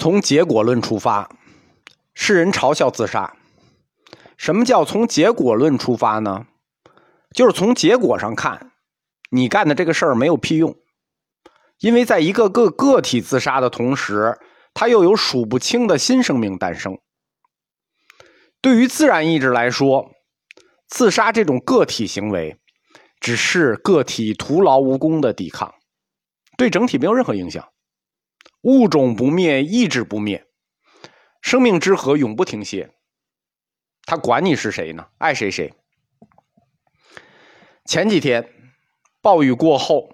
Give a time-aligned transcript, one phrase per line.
[0.00, 1.28] 从结果论出发，
[2.14, 3.36] 世人嘲笑自杀。
[4.36, 6.46] 什么叫从结果论出发呢？
[7.34, 8.70] 就是从结果上看，
[9.32, 10.76] 你干的这个事儿没有屁用，
[11.80, 14.38] 因为在一个个个体自杀的同时，
[14.72, 16.96] 它又有数不清的新生命诞生。
[18.60, 20.12] 对于自然意志来说，
[20.86, 22.56] 自杀这种个体行为，
[23.18, 25.74] 只是个体徒劳无功的抵抗，
[26.56, 27.68] 对整体没有任何影响。
[28.62, 30.46] 物种不灭，意志不灭，
[31.40, 32.94] 生命之河永不停歇。
[34.04, 35.08] 他管你是谁呢？
[35.18, 35.74] 爱谁谁。
[37.84, 38.72] 前几天
[39.20, 40.10] 暴雨过后，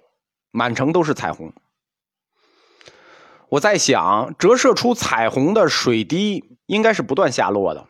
[0.51, 1.53] 满城都是彩虹。
[3.49, 7.87] 我在想，折射出彩虹的水滴应该是不断下落的。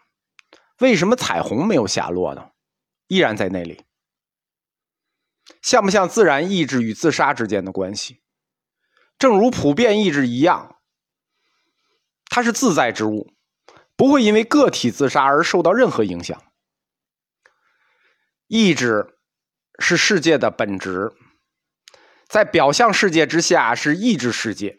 [0.80, 2.52] 为什么彩虹没有下落呢？
[3.08, 3.84] 依然在那里。
[5.62, 8.22] 像不像自然意志与自杀之间的关系？
[9.18, 10.76] 正如普遍意志一样，
[12.26, 13.32] 它是自在之物，
[13.96, 16.44] 不会因为个体自杀而受到任何影响。
[18.48, 19.18] 意志
[19.80, 21.14] 是世界的本质，
[22.28, 24.76] 在表象世界之下是意志世界，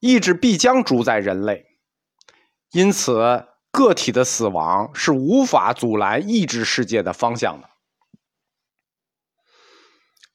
[0.00, 1.64] 意志必将主宰人类，
[2.72, 7.70] 因此个体的死亡是无法阻拦意志世界的方向的。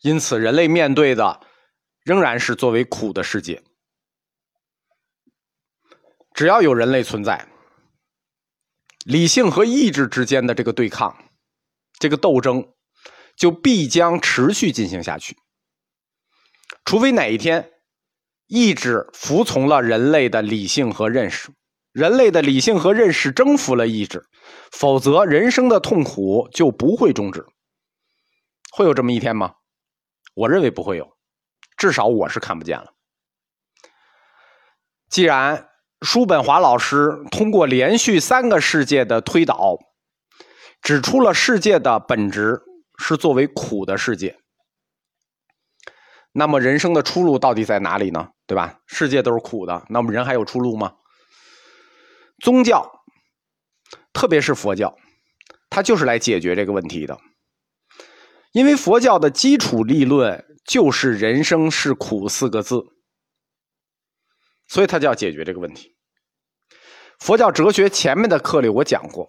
[0.02, 1.42] 因此，人类面对的。
[2.04, 3.64] 仍然是作为苦的世界。
[6.34, 7.48] 只要有人类存在，
[9.06, 11.16] 理性和意志之间的这个对抗、
[12.00, 12.74] 这个斗争，
[13.38, 15.38] 就必将持续进行下去。
[16.86, 17.72] 除非哪一天，
[18.48, 21.50] 意志服从了人类的理性和认识，
[21.92, 24.28] 人类的理性和认识征服了意志，
[24.72, 27.46] 否则人生的痛苦就不会终止。
[28.72, 29.54] 会有这么一天吗？
[30.34, 31.13] 我认为不会有。
[31.84, 32.94] 至少我是看不见了。
[35.10, 35.68] 既然
[36.00, 39.78] 叔本华老师通过连续三个世界的推导，
[40.82, 42.62] 指出了世界的本质
[42.98, 44.38] 是作为苦的世界，
[46.32, 48.30] 那么人生的出路到底在哪里呢？
[48.48, 48.80] 对吧？
[48.86, 50.94] 世界都是苦的，那么人还有出路吗？
[52.40, 53.04] 宗教，
[54.14, 54.96] 特别是佛教，
[55.70, 57.20] 它就是来解决这个问题的，
[58.54, 60.46] 因为佛教的基础立论。
[60.66, 62.84] 就是“人生是苦”四个字，
[64.68, 65.96] 所以他就要解决这个问题。
[67.20, 69.28] 佛教哲学前面的课里我讲过，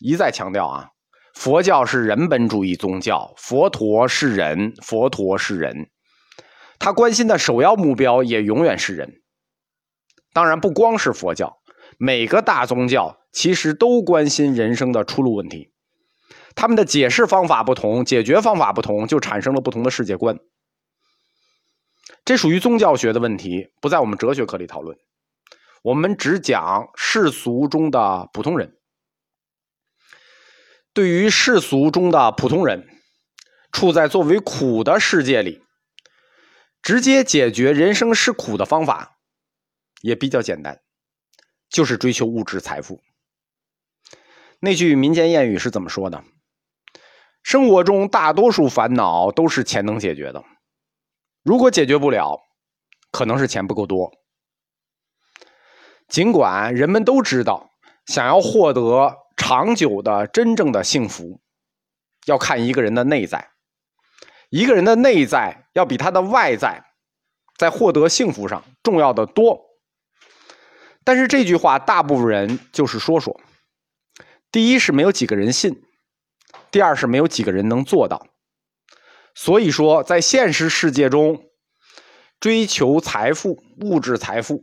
[0.00, 0.88] 一再强调啊，
[1.34, 5.90] 佛教是人本主义宗教，佛陀是人，佛陀是人，
[6.78, 9.22] 他关心的首要目标也永远是人。
[10.32, 11.58] 当然，不光是佛教，
[11.98, 15.72] 每个大宗教其实都关心人生的出路问题，
[16.56, 20.36] 他们的解释方法不同，解决方法不同，就产生了不同的世界观。
[22.24, 24.96] 这属于宗教学的问题，不在我们哲学课里讨论。
[25.82, 28.78] 我们只讲世俗中的普通人。
[30.94, 32.88] 对于世俗中的普通人，
[33.72, 35.62] 处在作为苦的世界里，
[36.80, 39.18] 直接解决人生是苦的方法
[40.00, 40.80] 也比较简单，
[41.68, 43.02] 就是追求物质财富。
[44.60, 46.24] 那句民间谚语是怎么说的？
[47.42, 50.42] 生活中大多数烦恼都是钱能解决的。
[51.44, 52.40] 如果解决不了，
[53.12, 54.10] 可能是钱不够多。
[56.08, 57.70] 尽管人们都知道，
[58.06, 61.42] 想要获得长久的真正的幸福，
[62.24, 63.50] 要看一个人的内在。
[64.48, 66.82] 一个人的内在要比他的外在，
[67.58, 69.60] 在获得幸福上重要的多。
[71.04, 73.38] 但是这句话，大部分人就是说说。
[74.50, 75.82] 第一是没有几个人信，
[76.70, 78.26] 第二是没有几个人能做到。
[79.34, 81.46] 所以说，在现实世界中，
[82.38, 84.62] 追求财富、物质财富，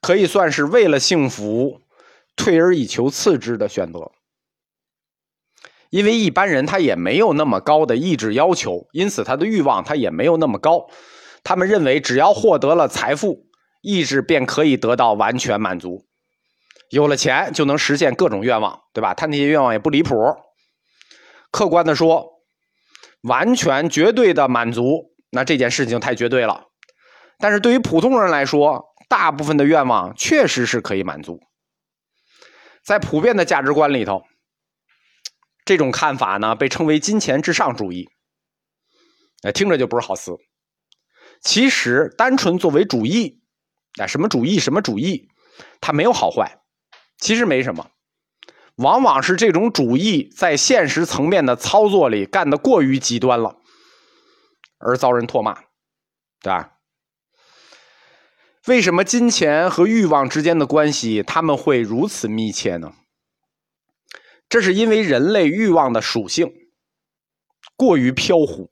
[0.00, 1.80] 可以算是为了幸福，
[2.36, 4.12] 退而以求次之的选择。
[5.90, 10.86] 因为一般人他也没有那么高的意志要求，因此他的欲望他也没有那么高。
[11.42, 13.46] 他们认为，只要获得了财富，
[13.82, 16.06] 意志便可以得到完全满足。
[16.90, 19.14] 有了钱，就能实现各种愿望，对吧？
[19.14, 20.14] 他那些愿望也不离谱。
[21.50, 22.37] 客观的说。
[23.22, 26.66] 完全绝对的满足，那这件事情太绝对了。
[27.38, 31.40] 但是对于普通人来说，大部分的愿望确实是可以满足。
[32.84, 34.22] 在普遍的价值观里头，
[35.64, 38.08] 这种看法呢被称为“金钱至上主义”。
[39.44, 40.32] 哎，听着就不是好词。
[41.40, 43.40] 其实，单纯作为主义，
[44.00, 45.28] 啊，什么主义什么主义，
[45.80, 46.58] 它没有好坏，
[47.18, 47.90] 其实没什么。
[48.78, 53.56] 往往是这种主义在现实层面的操作里干得过于极端了，
[54.78, 55.54] 而遭人唾骂，
[56.40, 56.72] 对吧？
[58.66, 62.92] 为什么金钱和欲望之间的关系他们会如此密切呢？
[64.48, 66.52] 这是因为人类欲望的属性
[67.76, 68.70] 过于飘忽，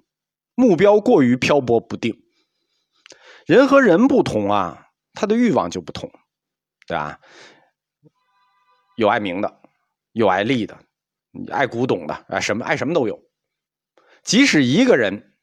[0.55, 2.23] 目标过于漂泊不定。
[3.47, 6.11] 人和人不同啊，他的欲望就不同，
[6.87, 7.19] 对吧？
[8.97, 9.63] 有爱名的，
[10.17, 10.79] 有爱丽的，
[11.31, 13.23] 你爱古董的啊，什么爱什么都有。
[14.23, 15.35] 即使一个人，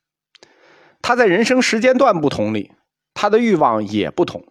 [0.99, 2.71] 他在人生时间段不同里。
[3.13, 4.43] 他的欲望也不同，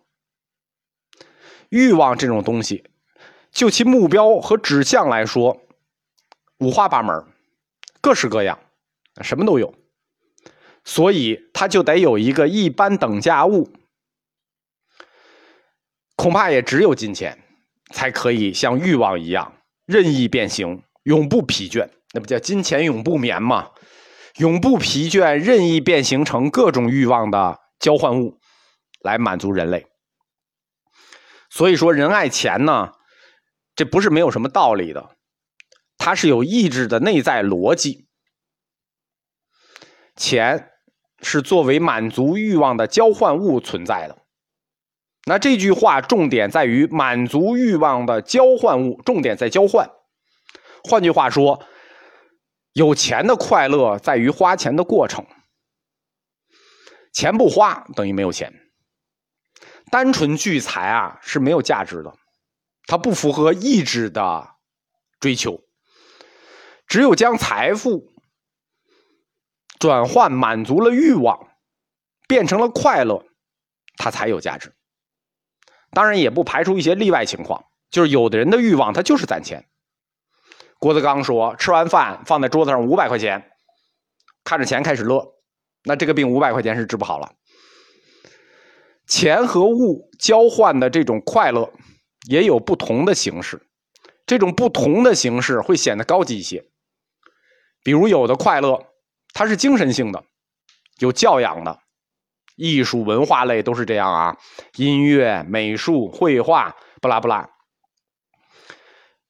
[1.68, 2.88] 欲望这种东西，
[3.50, 5.60] 就其目标和指向来说，
[6.58, 7.26] 五花八门，
[8.00, 8.60] 各式各样，
[9.22, 9.74] 什么都有，
[10.84, 13.72] 所以他就得有一个一般等价物，
[16.14, 17.36] 恐怕也只有金钱，
[17.90, 19.52] 才可以像欲望一样
[19.86, 21.88] 任意变形，永不疲倦。
[22.12, 23.70] 那不叫金钱永不眠吗？
[24.36, 28.38] 永不疲倦，任意变形成各种欲望的交换物。
[29.04, 29.88] 来满足人类，
[31.50, 32.92] 所以说人爱钱呢，
[33.74, 35.16] 这不是没有什么道理的，
[35.98, 38.06] 它是有意志的内在逻辑。
[40.14, 40.70] 钱
[41.20, 44.21] 是作为满足欲望的交换物存在的，
[45.24, 49.88] 那这句话重点在于满足欲望的交换物，重点在交换。
[50.82, 51.64] 换句话说，
[52.72, 55.24] 有钱的快乐在于花钱的过程，
[57.12, 58.52] 钱不花等于没有钱。
[59.92, 62.16] 单纯聚财啊是没有价值的，
[62.86, 64.56] 它不符合意志的
[65.20, 65.60] 追求。
[66.88, 68.12] 只有将财富
[69.78, 71.48] 转换满足了欲望，
[72.26, 73.24] 变成了快乐，
[73.96, 74.74] 它才有价值。
[75.92, 79.66] 当然，也不排除一些例外情况，就是有的人的欲望他就是攒钱。
[80.78, 83.52] 郭德纲说：“吃完饭放在桌子上五百块钱，
[84.42, 85.34] 看着钱开始乐，
[85.84, 87.32] 那这个病五百块钱是治不好了。”
[89.06, 91.72] 钱和物交换的这种快乐，
[92.28, 93.60] 也有不同的形式。
[94.24, 96.64] 这种不同的形式会显得高级一些。
[97.84, 98.86] 比如，有的快乐
[99.34, 100.24] 它是精神性的，
[101.00, 101.78] 有教养的，
[102.62, 104.36] 艺术文化类都是这样啊。
[104.76, 107.50] 音乐、美术、绘画，不拉不拉。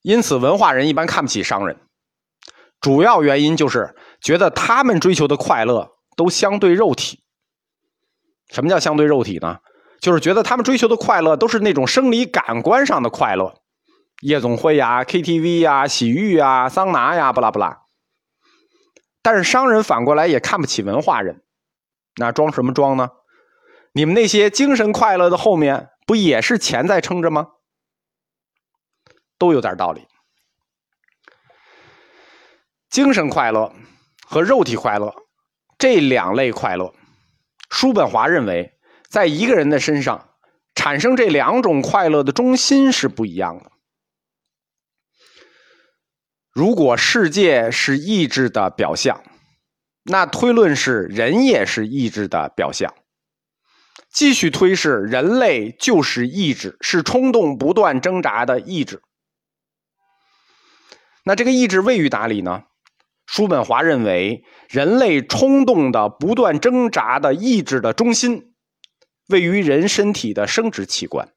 [0.03, 1.79] 因此，文化人一般看不起商人，
[2.79, 7.23] 主要原因就是觉得他们追求的快乐都相对肉体。
[8.49, 9.57] 什么叫相对肉体呢？
[9.99, 13.61] 就是觉得他们追求的快乐都是那种生理感官上的快乐，
[14.21, 17.79] 夜总会呀、KTV 呀、洗浴呀、桑拿呀，不拉不拉。
[19.23, 21.41] 但是商人反过来也看不起文化人，
[22.17, 23.09] 那装什么装呢？
[23.93, 27.47] 你们那些精神快乐的后面不也是钱在撑着吗？
[29.37, 30.07] 都有点道理。
[32.89, 33.73] 精神快乐
[34.25, 35.13] 和肉体快乐
[35.77, 36.93] 这两类快乐，
[37.69, 38.71] 叔本华认为。
[39.09, 40.31] 在一个人的身上
[40.73, 43.71] 产生这两种快乐的中心是不一样的。
[46.49, 49.23] 如果世界是意志的表象，
[50.05, 52.91] 那推论是人也是意志的表象。
[54.13, 59.01] 继续推是人类就是意志，是冲动不断挣扎的意志。
[61.25, 62.63] 那这个意志位于哪里呢？
[63.25, 68.53] 叔本华认为，人类冲动的不断挣扎的意志的中心。
[69.29, 71.33] 位于人身体的生殖器官，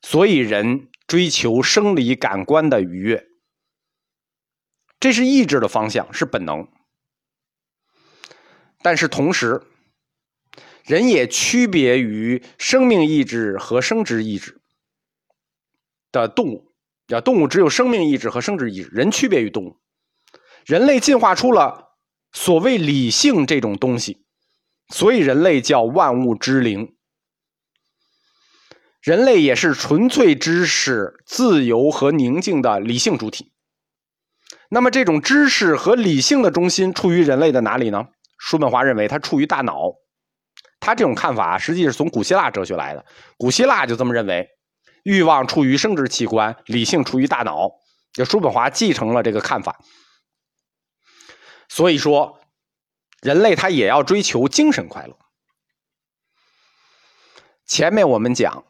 [0.00, 3.26] 所以人追求生理感官的愉悦，
[5.00, 6.68] 这是意志的方向，是本能。
[8.82, 9.62] 但是同时，
[10.84, 14.60] 人也区别于生命意志和生殖意志
[16.12, 16.72] 的动物。
[17.08, 19.76] 要动物只有生命意志和生殖意志，人区别于动物。
[20.64, 21.96] 人类进化出了
[22.32, 24.24] 所谓理性这种东西。
[24.88, 26.94] 所以，人类叫万物之灵。
[29.02, 33.52] 人类也是纯粹知识、自由和宁静的理性主体。
[34.70, 38.08] 那么，这种知识和理性的中心处于人类的哪里呢？
[38.38, 39.92] 叔本华认为它处于大脑。
[40.84, 43.04] 他这种看法实际是从古希腊哲学来的。
[43.38, 44.48] 古希腊就这么认为：
[45.02, 47.70] 欲望处于生殖器官，理性处于大脑。
[48.12, 49.80] 就叔本华继承了这个看法。
[51.68, 52.38] 所以说。
[53.22, 55.16] 人类他也要追求精神快乐。
[57.64, 58.66] 前面我们讲，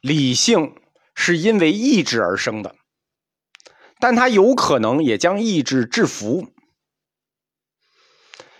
[0.00, 0.74] 理性
[1.14, 2.74] 是因为意志而生的，
[4.00, 6.52] 但它有可能也将意志制服。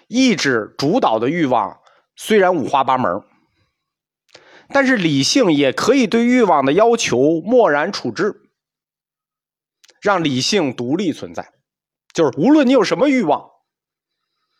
[0.06, 1.79] 意志主导的欲望
[2.22, 3.22] 虽然五花八门，
[4.68, 8.42] 但是理性也可以对欲望的要求漠然处置，
[10.02, 11.50] 让理性独立存在。
[12.12, 13.48] 就是无论你有什么欲望。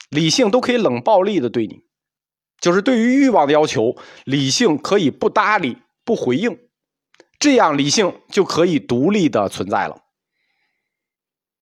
[0.08, 1.84] 理性都可以冷暴力的对你，
[2.62, 6.58] 就是对于欲望的要求，理性可以不搭理、不回应，
[7.38, 10.00] 这样理性就可以独立的存在了。